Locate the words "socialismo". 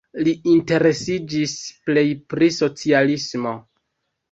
2.59-3.57